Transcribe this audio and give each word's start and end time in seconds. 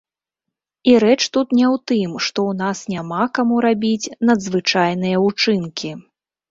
І 0.89 0.95
рэч 1.03 1.17
тут 1.37 1.47
не 1.59 1.65
ў 1.73 1.75
тым, 1.91 2.17
што 2.29 2.39
ў 2.49 2.53
нас 2.63 2.77
няма 2.95 3.23
каму 3.39 3.55
рабіць 3.69 4.11
надзвычайныя 4.33 5.23
ўчынкі. 5.29 5.99